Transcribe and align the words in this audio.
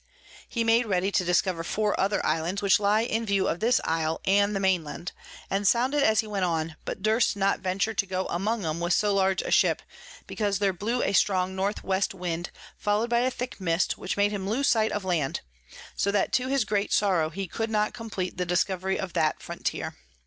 He 0.49 0.63
made 0.63 0.87
ready 0.87 1.11
to 1.11 1.23
discover 1.23 1.63
four 1.63 1.93
other 1.99 2.25
Islands, 2.25 2.63
which 2.63 2.79
lie 2.79 3.01
in 3.01 3.23
view 3.23 3.47
of 3.47 3.59
this 3.59 3.79
Isle 3.83 4.19
and 4.25 4.55
the 4.55 4.59
Main 4.59 4.83
Land, 4.83 5.11
and 5.47 5.67
sounded 5.67 6.01
as 6.01 6.21
he 6.21 6.25
went 6.25 6.43
on, 6.43 6.75
but 6.85 7.03
durst 7.03 7.37
not 7.37 7.59
venture 7.59 7.93
to 7.93 8.05
go 8.07 8.25
among 8.29 8.65
'em 8.65 8.79
with 8.79 8.93
so 8.93 9.13
large 9.13 9.43
a 9.43 9.51
Ship, 9.51 9.79
because 10.25 10.57
there 10.57 10.73
blew 10.73 11.03
a 11.03 11.13
strong 11.13 11.55
North 11.55 11.83
West 11.83 12.15
Wind, 12.15 12.49
follow'd 12.75 13.11
by 13.11 13.19
a 13.19 13.29
thick 13.29 13.61
Mist, 13.61 13.95
which 13.95 14.17
made 14.17 14.31
him 14.31 14.49
lose 14.49 14.67
sight 14.67 14.91
of 14.91 15.05
Land; 15.05 15.41
so 15.95 16.09
that 16.09 16.33
to 16.33 16.47
his 16.47 16.65
great 16.65 16.91
sorrow 16.91 17.29
he 17.29 17.45
could 17.47 17.69
not 17.69 17.93
compleat 17.93 18.37
the 18.37 18.43
Discovery 18.47 18.99
of 18.99 19.13
that 19.13 19.39
Frontier. 19.39 19.97